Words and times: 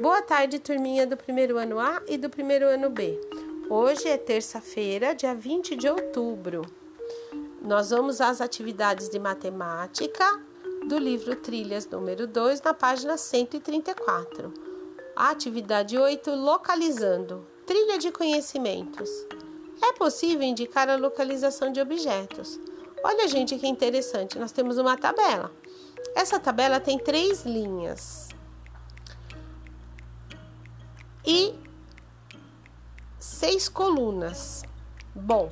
Boa 0.00 0.22
tarde, 0.22 0.58
turminha 0.58 1.06
do 1.06 1.18
primeiro 1.18 1.58
ano 1.58 1.78
A 1.78 2.02
e 2.08 2.16
do 2.16 2.30
primeiro 2.30 2.66
ano 2.66 2.88
B. 2.88 3.20
Hoje 3.68 4.08
é 4.08 4.16
terça-feira, 4.16 5.14
dia 5.14 5.34
20 5.34 5.76
de 5.76 5.86
outubro. 5.86 6.62
Nós 7.60 7.90
vamos 7.90 8.18
às 8.18 8.40
atividades 8.40 9.10
de 9.10 9.18
matemática 9.18 10.40
do 10.88 10.98
livro 10.98 11.36
Trilhas 11.36 11.86
número 11.86 12.26
2, 12.26 12.62
na 12.62 12.72
página 12.72 13.18
134. 13.18 14.54
A 15.14 15.28
atividade 15.28 15.98
8, 15.98 16.30
localizando. 16.30 17.46
Trilha 17.66 17.98
de 17.98 18.10
conhecimentos. 18.10 19.10
É 19.82 19.92
possível 19.92 20.42
indicar 20.42 20.88
a 20.88 20.96
localização 20.96 21.70
de 21.70 21.80
objetos. 21.82 22.58
Olha, 23.04 23.28
gente, 23.28 23.58
que 23.58 23.68
interessante. 23.68 24.38
Nós 24.38 24.52
temos 24.52 24.78
uma 24.78 24.96
tabela. 24.96 25.52
Essa 26.14 26.40
tabela 26.40 26.80
tem 26.80 26.98
três 26.98 27.44
linhas 27.44 28.31
e 31.24 31.54
seis 33.18 33.68
colunas. 33.68 34.62
Bom, 35.14 35.50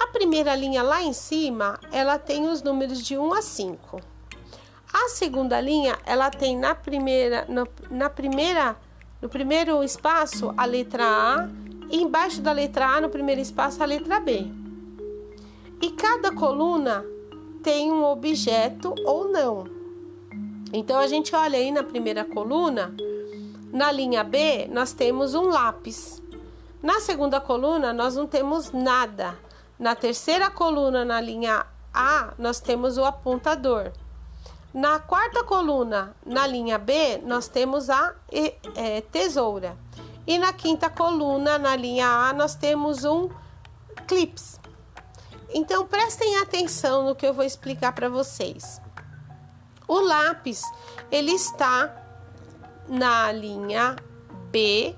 a 0.00 0.06
primeira 0.08 0.54
linha 0.54 0.82
lá 0.82 1.02
em 1.02 1.12
cima, 1.12 1.78
ela 1.92 2.18
tem 2.18 2.48
os 2.48 2.62
números 2.62 3.04
de 3.04 3.16
1 3.16 3.34
a 3.34 3.42
5. 3.42 4.00
A 4.92 5.08
segunda 5.08 5.60
linha, 5.60 5.98
ela 6.06 6.30
tem 6.30 6.56
na 6.56 6.74
primeira, 6.74 7.44
no, 7.48 7.66
na 7.90 8.08
primeira, 8.08 8.76
no 9.20 9.28
primeiro 9.28 9.82
espaço 9.82 10.54
a 10.56 10.64
letra 10.64 11.04
A 11.04 11.48
e 11.90 12.00
embaixo 12.00 12.40
da 12.40 12.52
letra 12.52 12.86
A, 12.86 13.00
no 13.00 13.08
primeiro 13.08 13.40
espaço, 13.40 13.82
a 13.82 13.86
letra 13.86 14.20
B. 14.20 14.46
E 15.82 15.90
cada 15.90 16.32
coluna 16.32 17.04
tem 17.62 17.90
um 17.90 18.04
objeto 18.04 18.94
ou 19.04 19.28
não. 19.28 19.64
Então 20.72 20.98
a 20.98 21.06
gente 21.06 21.34
olha 21.34 21.58
aí 21.58 21.70
na 21.70 21.82
primeira 21.82 22.24
coluna, 22.24 22.94
na 23.74 23.90
linha 23.90 24.22
B 24.22 24.68
nós 24.70 24.92
temos 24.92 25.34
um 25.34 25.48
lápis. 25.48 26.22
Na 26.80 27.00
segunda 27.00 27.40
coluna 27.40 27.92
nós 27.92 28.14
não 28.14 28.24
temos 28.24 28.70
nada. 28.70 29.36
Na 29.76 29.96
terceira 29.96 30.48
coluna, 30.48 31.04
na 31.04 31.20
linha 31.20 31.66
A, 31.92 32.32
nós 32.38 32.60
temos 32.60 32.96
o 32.96 33.04
apontador. 33.04 33.90
Na 34.72 35.00
quarta 35.00 35.42
coluna, 35.42 36.14
na 36.24 36.46
linha 36.46 36.78
B, 36.78 37.18
nós 37.24 37.48
temos 37.48 37.90
a 37.90 38.14
é, 38.76 39.00
tesoura. 39.00 39.76
E 40.24 40.38
na 40.38 40.52
quinta 40.52 40.88
coluna, 40.88 41.58
na 41.58 41.74
linha 41.74 42.06
A, 42.06 42.32
nós 42.32 42.54
temos 42.54 43.04
um 43.04 43.28
clips. 44.06 44.60
Então 45.52 45.84
prestem 45.84 46.36
atenção 46.36 47.04
no 47.04 47.16
que 47.16 47.26
eu 47.26 47.34
vou 47.34 47.44
explicar 47.44 47.92
para 47.92 48.08
vocês. 48.08 48.80
O 49.88 49.98
lápis 49.98 50.62
ele 51.10 51.32
está 51.32 52.03
na 52.88 53.32
linha 53.32 53.96
B, 54.50 54.94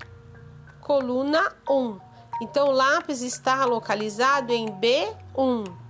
coluna 0.81 1.55
1. 1.69 1.99
Então 2.41 2.69
o 2.69 2.71
lápis 2.71 3.21
está 3.21 3.65
localizado 3.65 4.53
em 4.53 4.67
B1. 4.67 5.87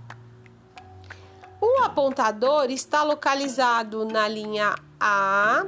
O 1.60 1.82
apontador 1.82 2.70
está 2.70 3.02
localizado 3.02 4.04
na 4.04 4.28
linha 4.28 4.76
A, 5.00 5.66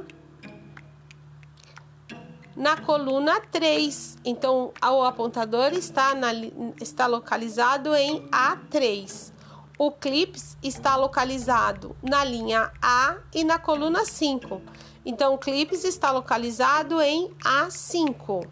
na 2.55 2.77
coluna 2.77 3.41
3. 3.41 4.17
Então, 4.23 4.71
o 4.81 5.03
apontador 5.03 5.73
está, 5.73 6.15
na, 6.15 6.31
está 6.79 7.07
localizado 7.07 7.93
em 7.95 8.27
A3. 8.29 9.33
O 9.77 9.91
clips 9.91 10.57
está 10.61 10.95
localizado 10.95 11.95
na 12.01 12.23
linha 12.23 12.71
A 12.81 13.17
e 13.33 13.43
na 13.43 13.57
coluna 13.57 14.05
5. 14.05 14.61
Então, 15.05 15.33
o 15.33 15.37
clips 15.37 15.83
está 15.83 16.11
localizado 16.11 17.01
em 17.01 17.29
A5. 17.43 18.47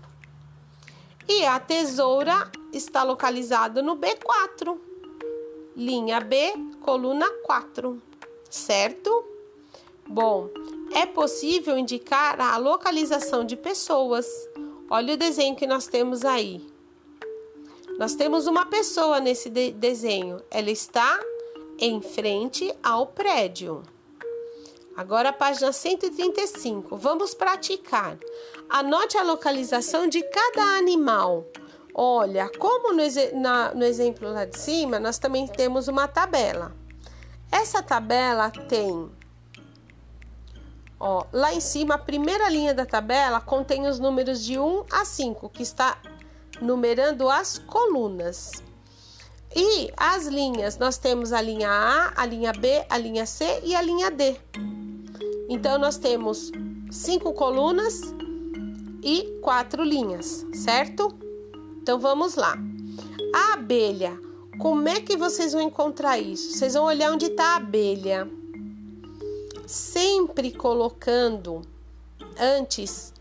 E 1.27 1.45
a 1.45 1.59
tesoura 1.59 2.51
está 2.73 3.03
localizado 3.03 3.83
no 3.83 3.95
B4. 3.95 4.77
Linha 5.75 6.19
B, 6.19 6.53
coluna 6.81 7.29
4. 7.43 8.01
Certo? 8.49 9.23
Bom, 10.07 10.49
é 10.91 11.05
possível 11.05 11.77
indicar 11.77 12.41
a 12.41 12.57
localização 12.57 13.45
de 13.45 13.55
pessoas. 13.55 14.25
Olha 14.89 15.13
o 15.13 15.17
desenho 15.17 15.55
que 15.55 15.67
nós 15.67 15.85
temos 15.85 16.25
aí. 16.25 16.65
Nós 17.99 18.15
temos 18.15 18.47
uma 18.47 18.65
pessoa 18.65 19.19
nesse 19.19 19.49
de 19.49 19.71
desenho. 19.71 20.41
Ela 20.49 20.71
está 20.71 21.19
em 21.77 22.01
frente 22.01 22.73
ao 22.81 23.05
prédio. 23.05 23.83
Agora, 24.99 25.31
página 25.31 25.71
135. 25.71 26.97
Vamos 26.97 27.33
praticar. 27.33 28.17
Anote 28.69 29.17
a 29.17 29.23
localização 29.23 30.09
de 30.09 30.21
cada 30.21 30.77
animal. 30.77 31.47
Olha, 31.95 32.51
como 32.59 32.91
no, 32.91 33.01
na, 33.39 33.73
no 33.73 33.85
exemplo 33.85 34.29
lá 34.29 34.43
de 34.43 34.59
cima, 34.59 34.99
nós 34.99 35.17
também 35.17 35.47
temos 35.47 35.87
uma 35.87 36.05
tabela. 36.05 36.75
Essa 37.49 37.81
tabela 37.81 38.51
tem 38.51 39.09
Ó, 40.99 41.23
lá 41.31 41.53
em 41.53 41.61
cima, 41.61 41.95
a 41.95 41.97
primeira 41.97 42.49
linha 42.49 42.73
da 42.73 42.85
tabela 42.85 43.39
contém 43.39 43.87
os 43.87 43.99
números 43.99 44.43
de 44.43 44.59
1 44.59 44.83
a 44.91 45.05
5, 45.05 45.47
que 45.47 45.63
está 45.63 45.97
numerando 46.59 47.29
as 47.29 47.57
colunas. 47.57 48.51
E 49.55 49.93
as 49.95 50.27
linhas, 50.27 50.77
nós 50.77 50.97
temos 50.97 51.31
a 51.31 51.39
linha 51.39 51.69
A, 51.69 52.21
a 52.21 52.25
linha 52.25 52.51
B, 52.51 52.85
a 52.89 52.97
linha 52.97 53.25
C 53.25 53.61
e 53.63 53.73
a 53.73 53.81
linha 53.81 54.11
D. 54.11 54.35
Então, 55.49 55.79
nós 55.79 55.97
temos 55.97 56.51
cinco 56.91 57.33
colunas 57.33 58.13
e 59.03 59.39
quatro 59.41 59.83
linhas, 59.83 60.45
certo? 60.53 61.13
Então, 61.81 61.99
vamos 61.99 62.35
lá. 62.35 62.55
A 63.33 63.53
abelha, 63.53 64.17
como 64.59 64.87
é 64.87 65.01
que 65.01 65.17
vocês 65.17 65.53
vão 65.53 65.61
encontrar 65.61 66.19
isso? 66.19 66.51
Vocês 66.51 66.75
vão 66.75 66.85
olhar 66.85 67.11
onde 67.11 67.25
está 67.25 67.53
a 67.53 67.55
abelha 67.55 68.29
sempre 69.65 70.51
colocando 70.51 71.61
antes. 72.39 73.13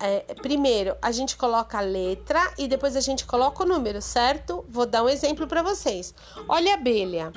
É, 0.00 0.34
primeiro, 0.34 0.96
a 1.00 1.12
gente 1.12 1.36
coloca 1.36 1.78
a 1.78 1.82
letra 1.82 2.40
e 2.58 2.66
depois 2.66 2.96
a 2.96 3.00
gente 3.00 3.24
coloca 3.26 3.62
o 3.62 3.66
número, 3.66 4.00
certo? 4.00 4.64
Vou 4.68 4.86
dar 4.86 5.04
um 5.04 5.08
exemplo 5.08 5.46
para 5.46 5.62
vocês. 5.62 6.14
Olha 6.48 6.72
a 6.72 6.74
abelha. 6.74 7.32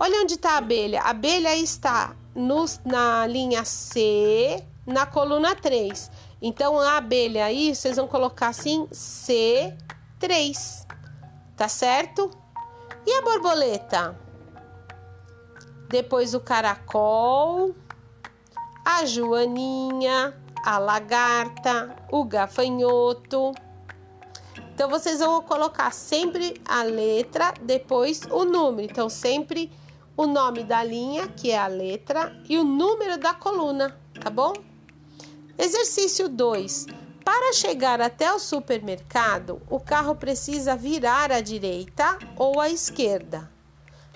Olha 0.00 0.22
onde 0.22 0.34
está 0.34 0.54
a 0.54 0.58
abelha. 0.58 1.02
A 1.02 1.10
abelha 1.10 1.54
está 1.54 2.16
no, 2.34 2.64
na 2.84 3.24
linha 3.26 3.64
C, 3.64 4.64
na 4.84 5.06
coluna 5.06 5.54
3. 5.54 6.10
Então, 6.42 6.80
a 6.80 6.96
abelha 6.96 7.44
aí, 7.44 7.72
vocês 7.76 7.96
vão 7.96 8.08
colocar 8.08 8.48
assim 8.48 8.88
C3. 8.88 9.76
Tá 11.56 11.68
certo? 11.68 12.30
E 13.06 13.12
a 13.12 13.22
borboleta? 13.22 14.18
depois 15.90 16.34
o 16.34 16.40
caracol, 16.40 17.74
a 18.84 19.04
joaninha, 19.04 20.32
a 20.64 20.78
lagarta, 20.78 21.96
o 22.12 22.24
gafanhoto. 22.24 23.52
Então 24.72 24.88
vocês 24.88 25.18
vão 25.18 25.42
colocar 25.42 25.92
sempre 25.92 26.60
a 26.64 26.84
letra, 26.84 27.52
depois 27.60 28.22
o 28.30 28.44
número. 28.44 28.88
Então 28.88 29.08
sempre 29.08 29.70
o 30.20 30.26
nome 30.26 30.64
da 30.64 30.84
linha, 30.84 31.28
que 31.28 31.50
é 31.50 31.56
a 31.56 31.66
letra, 31.66 32.30
e 32.46 32.58
o 32.58 32.62
número 32.62 33.16
da 33.16 33.32
coluna, 33.32 33.98
tá 34.22 34.28
bom? 34.28 34.52
Exercício 35.56 36.28
2. 36.28 36.88
Para 37.24 37.54
chegar 37.54 38.02
até 38.02 38.30
o 38.30 38.38
supermercado, 38.38 39.62
o 39.70 39.80
carro 39.80 40.14
precisa 40.14 40.76
virar 40.76 41.32
à 41.32 41.40
direita 41.40 42.18
ou 42.36 42.60
à 42.60 42.68
esquerda. 42.68 43.50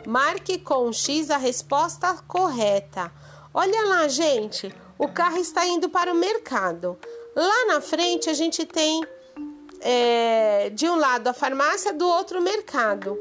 Marque 0.07 0.59
com 0.59 0.93
X 0.93 1.31
a 1.31 1.39
resposta 1.39 2.13
correta. 2.29 3.11
Olha 3.55 3.87
lá, 3.87 4.07
gente, 4.07 4.75
o 4.99 5.09
carro 5.09 5.39
está 5.39 5.65
indo 5.65 5.89
para 5.89 6.13
o 6.13 6.17
mercado. 6.17 6.99
Lá 7.35 7.65
na 7.69 7.81
frente 7.81 8.29
a 8.29 8.35
gente 8.35 8.67
tem 8.67 9.03
é, 9.81 10.69
de 10.69 10.87
um 10.87 10.97
lado 10.97 11.29
a 11.29 11.33
farmácia, 11.33 11.95
do 11.95 12.07
outro 12.07 12.41
o 12.41 12.43
mercado. 12.43 13.19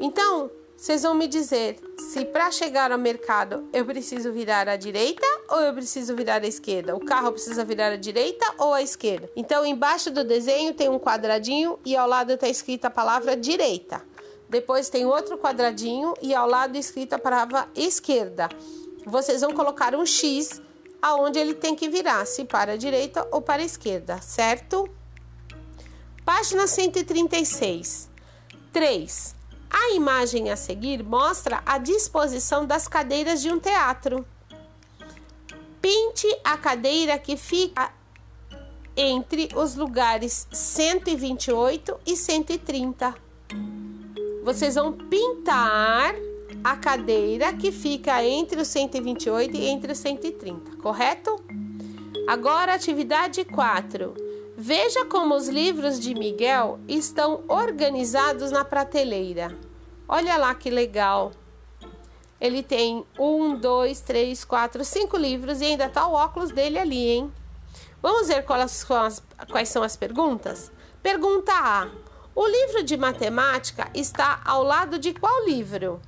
Então, 0.00 0.50
vocês 0.76 1.04
vão 1.04 1.14
me 1.14 1.28
dizer 1.28 1.87
se 2.18 2.24
para 2.24 2.50
chegar 2.50 2.90
ao 2.90 2.98
mercado 2.98 3.68
eu 3.72 3.84
preciso 3.84 4.32
virar 4.32 4.68
à 4.68 4.74
direita 4.74 5.24
ou 5.50 5.60
eu 5.60 5.72
preciso 5.72 6.16
virar 6.16 6.42
à 6.42 6.48
esquerda? 6.48 6.96
O 6.96 6.98
carro 6.98 7.30
precisa 7.30 7.64
virar 7.64 7.92
à 7.92 7.96
direita 7.96 8.44
ou 8.58 8.74
à 8.74 8.82
esquerda? 8.82 9.30
Então, 9.36 9.64
embaixo 9.64 10.10
do 10.10 10.24
desenho 10.24 10.74
tem 10.74 10.88
um 10.88 10.98
quadradinho 10.98 11.78
e 11.86 11.96
ao 11.96 12.08
lado 12.08 12.32
está 12.32 12.48
escrita 12.48 12.88
a 12.88 12.90
palavra 12.90 13.36
direita. 13.36 14.02
Depois 14.48 14.88
tem 14.88 15.06
outro 15.06 15.38
quadradinho 15.38 16.12
e 16.20 16.34
ao 16.34 16.48
lado 16.48 16.76
escrita 16.76 17.14
a 17.14 17.18
palavra 17.20 17.68
esquerda. 17.76 18.48
Vocês 19.06 19.42
vão 19.42 19.52
colocar 19.52 19.94
um 19.94 20.04
X 20.04 20.60
aonde 21.00 21.38
ele 21.38 21.54
tem 21.54 21.76
que 21.76 21.88
virar, 21.88 22.26
se 22.26 22.44
para 22.44 22.72
a 22.72 22.76
direita 22.76 23.28
ou 23.30 23.40
para 23.40 23.62
a 23.62 23.64
esquerda, 23.64 24.20
certo? 24.20 24.90
Página 26.24 26.66
136. 26.66 28.10
3. 28.72 29.37
A 29.70 29.94
imagem 29.94 30.50
a 30.50 30.56
seguir 30.56 31.02
mostra 31.02 31.62
a 31.64 31.78
disposição 31.78 32.66
das 32.66 32.88
cadeiras 32.88 33.42
de 33.42 33.50
um 33.50 33.58
teatro. 33.58 34.26
Pinte 35.80 36.26
a 36.42 36.56
cadeira 36.56 37.18
que 37.18 37.36
fica 37.36 37.92
entre 38.96 39.48
os 39.54 39.76
lugares 39.76 40.48
128 40.50 42.00
e 42.06 42.16
130. 42.16 43.14
Vocês 44.42 44.74
vão 44.74 44.92
pintar 44.92 46.14
a 46.64 46.76
cadeira 46.76 47.52
que 47.52 47.70
fica 47.70 48.24
entre 48.24 48.60
os 48.60 48.68
128 48.68 49.56
e 49.56 49.66
entre 49.66 49.92
os 49.92 49.98
130, 49.98 50.76
correto? 50.82 51.36
Agora, 52.26 52.74
atividade 52.74 53.44
4. 53.44 54.27
Veja 54.60 55.04
como 55.04 55.36
os 55.36 55.46
livros 55.46 56.00
de 56.00 56.12
Miguel 56.12 56.80
estão 56.88 57.44
organizados 57.46 58.50
na 58.50 58.64
prateleira. 58.64 59.56
Olha 60.08 60.36
lá 60.36 60.52
que 60.52 60.68
legal. 60.68 61.30
Ele 62.40 62.60
tem 62.60 63.06
um, 63.16 63.54
dois, 63.54 64.00
três, 64.00 64.44
quatro, 64.44 64.84
cinco 64.84 65.16
livros 65.16 65.60
e 65.60 65.66
ainda 65.66 65.88
tá 65.88 66.08
o 66.08 66.12
óculos 66.12 66.50
dele 66.50 66.76
ali, 66.76 67.08
hein? 67.08 67.32
Vamos 68.02 68.26
ver 68.26 68.44
quais, 68.44 68.84
quais 69.48 69.68
são 69.68 69.84
as 69.84 69.94
perguntas? 69.94 70.72
Pergunta 71.00 71.52
A: 71.52 71.88
O 72.34 72.44
livro 72.44 72.82
de 72.82 72.96
matemática 72.96 73.88
está 73.94 74.42
ao 74.44 74.64
lado 74.64 74.98
de 74.98 75.14
qual 75.14 75.44
livro? 75.46 76.00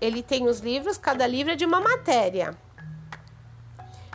Ele 0.00 0.22
tem 0.22 0.48
os 0.48 0.60
livros, 0.60 0.96
cada 0.96 1.26
livro 1.26 1.52
é 1.52 1.54
de 1.54 1.66
uma 1.66 1.82
matéria. 1.82 2.56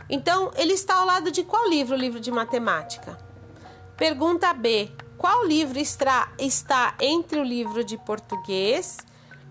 Então, 0.08 0.50
ele 0.56 0.72
está 0.72 0.96
ao 0.96 1.06
lado 1.06 1.30
de 1.30 1.42
qual 1.42 1.68
livro, 1.68 1.94
o 1.94 1.98
livro 1.98 2.20
de 2.20 2.30
matemática? 2.30 3.18
Pergunta 3.96 4.52
B: 4.52 4.90
Qual 5.16 5.44
livro 5.44 5.78
está, 5.78 6.32
está 6.38 6.94
entre 7.00 7.38
o 7.38 7.44
livro 7.44 7.84
de 7.84 7.96
português 7.96 8.98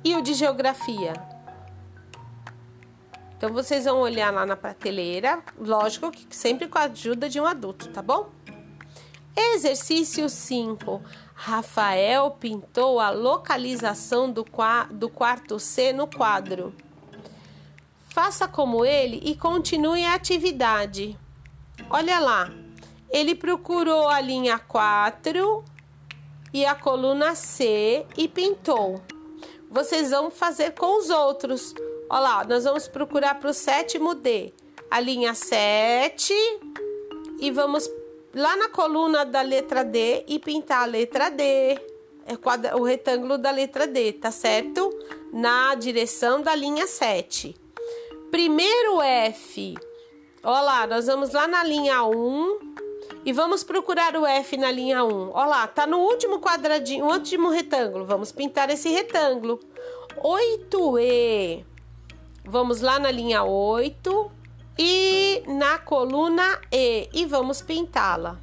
e 0.03 0.15
o 0.15 0.21
de 0.21 0.33
geografia? 0.33 1.13
Então, 3.38 3.51
vocês 3.51 3.86
vão 3.86 4.01
olhar 4.01 4.31
lá 4.31 4.45
na 4.45 4.56
prateleira, 4.56 5.44
lógico 5.59 6.12
que 6.12 6.36
sempre 6.36 6.68
com 6.68 6.77
a 6.77 6.83
ajuda 6.83 7.27
de 7.27 7.39
um 7.39 7.45
adulto, 7.45 7.89
tá 7.89 8.01
bom? 8.01 8.30
Exercício 9.36 10.30
5. 10.30 11.01
Rafael 11.33 12.30
pintou 12.31 13.00
a 13.00 13.09
localização 13.09 14.31
do, 14.31 14.45
do 14.92 15.09
quarto 15.09 15.57
C 15.57 15.92
no 15.92 16.06
quadro. 16.06 16.71
Faça 18.12 18.46
como 18.46 18.84
ele 18.84 19.22
e 19.24 19.38
continue 19.38 20.04
a 20.04 20.16
atividade. 20.16 21.18
Olha 21.90 22.19
lá, 22.19 22.52
ele 23.10 23.34
procurou 23.34 24.10
a 24.10 24.19
linha 24.19 24.60
4 24.60 25.63
e 26.54 26.66
a 26.66 26.75
coluna 26.75 27.36
C 27.36 28.06
e 28.18 28.28
pintou. 28.28 29.02
Vocês 29.69 30.12
vão 30.12 30.30
fazer 30.30 30.72
com 30.72 31.00
os 31.00 31.10
outros. 31.10 31.74
Olha 32.10 32.19
lá, 32.19 32.44
nós 32.44 32.66
vamos 32.66 32.86
procurar 32.86 33.36
para 33.36 33.50
o 33.50 33.54
sétimo 33.54 34.14
D, 34.14 34.54
a 34.90 35.00
linha 35.00 35.34
7 35.34 36.34
e 37.40 37.50
vamos 37.50 37.90
lá 38.36 38.57
na 38.57 38.68
coluna 38.68 39.24
da 39.24 39.42
letra 39.42 39.86
D 39.86 40.25
e 40.28 40.38
pintar 40.38 40.84
a 40.84 40.86
letra 40.86 41.30
D, 41.30 41.44
é 41.44 42.75
o 42.75 42.84
retângulo 42.84 43.38
da 43.38 43.52
letra 43.52 43.88
D, 43.88 44.12
tá 44.12 44.31
certo? 44.31 44.90
Na 45.31 45.75
direção 45.75 46.42
da 46.42 46.54
linha 46.54 46.86
7. 46.86 47.61
Primeiro 48.31 49.01
F, 49.01 49.75
olha 50.42 50.62
lá, 50.62 50.88
nós 50.88 51.06
vamos 51.06 51.33
lá 51.33 51.50
na 51.50 51.66
linha 51.66 52.01
1 52.06 52.60
e 53.25 53.33
vamos 53.33 53.62
procurar 53.62 54.16
o 54.16 54.25
F 54.25 54.56
na 54.56 54.72
linha 54.72 55.04
1. 55.04 55.31
Olha 55.33 55.45
lá, 55.45 55.68
tá 55.68 55.86
no 55.86 55.98
último 56.00 56.39
quadradinho, 56.39 57.06
último 57.06 57.50
retângulo. 57.50 58.06
Vamos 58.06 58.31
pintar 58.31 58.69
esse 58.69 58.88
retângulo. 58.88 59.60
8E. 60.18 61.66
Vamos 62.45 62.80
lá 62.80 62.98
na 63.00 63.12
linha 63.12 63.44
8 63.44 64.31
e 64.80 65.44
na 65.48 65.78
coluna 65.78 66.60
E 66.72 67.10
e 67.13 67.25
vamos 67.25 67.62
pintá-la. 67.62 68.39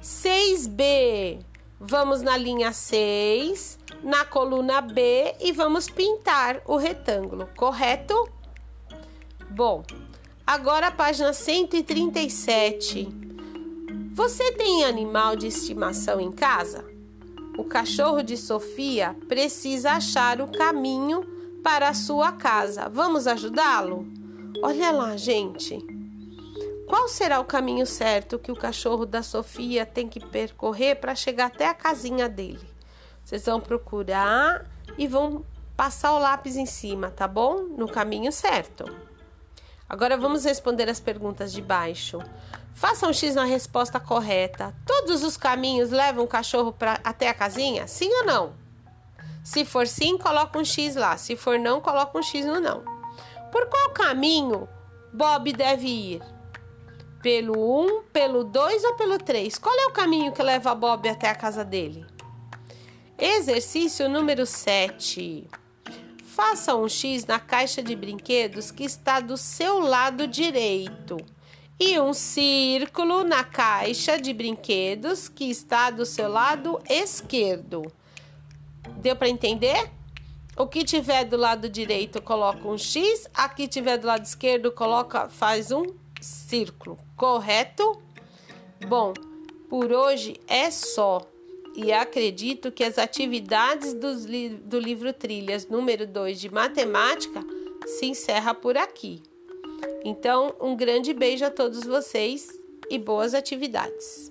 6B, 0.00 1.44
vamos 1.78 2.22
na 2.22 2.36
linha 2.36 2.72
6, 2.72 3.76
na 4.04 4.24
coluna 4.24 4.80
B 4.80 5.34
e 5.40 5.52
vamos 5.52 5.90
pintar 5.90 6.62
o 6.64 6.76
retângulo, 6.76 7.50
correto? 7.56 8.39
Bom, 9.50 9.82
agora 10.46 10.92
página 10.92 11.32
137. 11.32 13.08
Você 14.12 14.52
tem 14.52 14.84
animal 14.84 15.34
de 15.34 15.48
estimação 15.48 16.20
em 16.20 16.30
casa? 16.30 16.84
O 17.58 17.64
cachorro 17.64 18.22
de 18.22 18.36
Sofia 18.36 19.16
precisa 19.28 19.90
achar 19.92 20.40
o 20.40 20.46
caminho 20.46 21.22
para 21.64 21.88
a 21.88 21.94
sua 21.94 22.30
casa. 22.30 22.88
Vamos 22.88 23.26
ajudá-lo? 23.26 24.06
Olha 24.62 24.92
lá, 24.92 25.16
gente. 25.16 25.84
Qual 26.86 27.08
será 27.08 27.40
o 27.40 27.44
caminho 27.44 27.86
certo 27.86 28.38
que 28.38 28.52
o 28.52 28.56
cachorro 28.56 29.04
da 29.04 29.22
Sofia 29.22 29.84
tem 29.84 30.08
que 30.08 30.24
percorrer 30.24 31.00
para 31.00 31.16
chegar 31.16 31.46
até 31.46 31.66
a 31.66 31.74
casinha 31.74 32.28
dele? 32.28 32.70
Vocês 33.24 33.44
vão 33.44 33.60
procurar 33.60 34.64
e 34.96 35.08
vão 35.08 35.44
passar 35.76 36.12
o 36.12 36.20
lápis 36.20 36.56
em 36.56 36.66
cima, 36.66 37.10
tá 37.10 37.26
bom? 37.26 37.62
No 37.76 37.88
caminho 37.88 38.30
certo. 38.30 39.09
Agora 39.90 40.16
vamos 40.16 40.44
responder 40.44 40.88
as 40.88 41.00
perguntas 41.00 41.52
de 41.52 41.60
baixo. 41.60 42.20
Faça 42.72 43.08
um 43.08 43.12
X 43.12 43.34
na 43.34 43.42
resposta 43.42 43.98
correta. 43.98 44.72
Todos 44.86 45.24
os 45.24 45.36
caminhos 45.36 45.90
levam 45.90 46.22
o 46.22 46.28
cachorro 46.28 46.72
pra, 46.72 47.00
até 47.02 47.28
a 47.28 47.34
casinha? 47.34 47.88
Sim 47.88 48.08
ou 48.20 48.24
não? 48.24 48.52
Se 49.42 49.64
for 49.64 49.88
sim, 49.88 50.16
coloca 50.16 50.56
um 50.56 50.64
X 50.64 50.94
lá. 50.94 51.16
Se 51.16 51.34
for 51.34 51.58
não, 51.58 51.80
coloca 51.80 52.16
um 52.16 52.22
X 52.22 52.46
no 52.46 52.60
não. 52.60 52.84
Por 53.50 53.66
qual 53.66 53.90
caminho 53.90 54.68
Bob 55.12 55.52
deve 55.52 55.88
ir? 55.88 56.22
Pelo 57.20 57.84
1, 57.84 58.04
pelo 58.12 58.44
2 58.44 58.84
ou 58.84 58.94
pelo 58.94 59.18
3? 59.18 59.58
Qual 59.58 59.76
é 59.76 59.86
o 59.86 59.92
caminho 59.92 60.30
que 60.30 60.40
leva 60.40 60.72
Bob 60.72 61.08
até 61.08 61.28
a 61.28 61.34
casa 61.34 61.64
dele? 61.64 62.06
Exercício 63.18 64.08
número 64.08 64.46
7. 64.46 65.48
Faça 66.30 66.76
um 66.76 66.88
X 66.88 67.26
na 67.26 67.40
caixa 67.40 67.82
de 67.82 67.96
brinquedos 67.96 68.70
que 68.70 68.84
está 68.84 69.18
do 69.18 69.36
seu 69.36 69.80
lado 69.80 70.28
direito 70.28 71.16
e 71.78 71.98
um 71.98 72.12
círculo 72.12 73.24
na 73.24 73.42
caixa 73.42 74.16
de 74.16 74.32
brinquedos 74.32 75.28
que 75.28 75.50
está 75.50 75.90
do 75.90 76.06
seu 76.06 76.28
lado 76.28 76.80
esquerdo. 76.88 77.82
Deu 78.98 79.16
para 79.16 79.28
entender? 79.28 79.90
O 80.56 80.68
que 80.68 80.84
tiver 80.84 81.24
do 81.24 81.36
lado 81.36 81.68
direito 81.68 82.22
coloca 82.22 82.68
um 82.68 82.78
X, 82.78 83.28
aqui 83.34 83.66
tiver 83.66 83.98
do 83.98 84.06
lado 84.06 84.24
esquerdo 84.24 84.70
coloca 84.70 85.28
faz 85.28 85.72
um 85.72 85.84
círculo, 86.20 86.96
correto? 87.16 88.00
Bom, 88.86 89.12
por 89.68 89.90
hoje 89.90 90.40
é 90.46 90.70
só. 90.70 91.26
E 91.74 91.92
acredito 91.92 92.72
que 92.72 92.84
as 92.84 92.98
atividades 92.98 93.92
li 94.26 94.48
do 94.48 94.78
livro 94.78 95.12
Trilhas 95.12 95.66
número 95.66 96.06
2 96.06 96.40
de 96.40 96.52
matemática 96.52 97.44
se 97.86 98.06
encerra 98.06 98.54
por 98.54 98.76
aqui. 98.76 99.22
Então, 100.04 100.54
um 100.60 100.76
grande 100.76 101.12
beijo 101.12 101.44
a 101.44 101.50
todos 101.50 101.84
vocês 101.84 102.48
e 102.90 102.98
boas 102.98 103.34
atividades. 103.34 104.30